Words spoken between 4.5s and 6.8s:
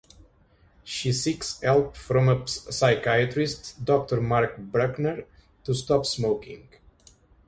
Bruckner, to stop smoking.